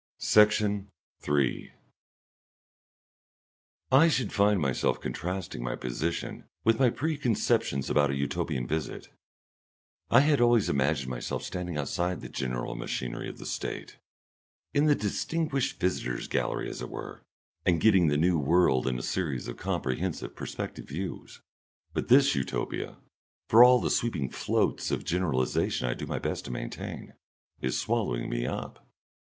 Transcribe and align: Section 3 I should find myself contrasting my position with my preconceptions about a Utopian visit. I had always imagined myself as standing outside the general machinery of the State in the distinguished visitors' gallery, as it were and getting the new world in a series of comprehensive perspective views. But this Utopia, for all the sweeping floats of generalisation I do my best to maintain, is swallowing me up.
Section 0.17 0.89
3 1.19 1.73
I 3.91 4.07
should 4.07 4.33
find 4.33 4.59
myself 4.59 4.99
contrasting 4.99 5.61
my 5.63 5.75
position 5.75 6.45
with 6.63 6.79
my 6.79 6.89
preconceptions 6.89 7.87
about 7.87 8.09
a 8.09 8.15
Utopian 8.15 8.65
visit. 8.65 9.09
I 10.09 10.21
had 10.21 10.41
always 10.41 10.69
imagined 10.69 11.11
myself 11.11 11.43
as 11.43 11.45
standing 11.45 11.77
outside 11.77 12.21
the 12.21 12.29
general 12.29 12.73
machinery 12.73 13.29
of 13.29 13.37
the 13.37 13.45
State 13.45 13.99
in 14.73 14.87
the 14.87 14.95
distinguished 14.95 15.79
visitors' 15.79 16.27
gallery, 16.27 16.67
as 16.67 16.81
it 16.81 16.89
were 16.89 17.21
and 17.63 17.79
getting 17.79 18.07
the 18.07 18.17
new 18.17 18.39
world 18.39 18.87
in 18.87 18.97
a 18.97 19.03
series 19.03 19.47
of 19.47 19.57
comprehensive 19.57 20.35
perspective 20.35 20.87
views. 20.87 21.43
But 21.93 22.07
this 22.07 22.33
Utopia, 22.33 22.97
for 23.49 23.63
all 23.63 23.79
the 23.79 23.91
sweeping 23.91 24.31
floats 24.31 24.89
of 24.89 25.03
generalisation 25.05 25.85
I 25.87 25.93
do 25.93 26.07
my 26.07 26.17
best 26.17 26.45
to 26.45 26.51
maintain, 26.51 27.13
is 27.61 27.79
swallowing 27.79 28.31
me 28.31 28.47
up. 28.47 28.83